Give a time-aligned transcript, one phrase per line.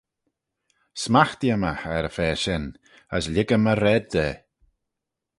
[1.01, 2.65] Smaghtee-ym eh er-y-fa shen,
[3.15, 4.27] as lhiggym y raad da.